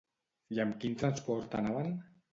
I 0.57 0.61
amb 0.63 0.79
quin 0.85 0.97
transport 1.03 1.57
anaven? 1.63 1.93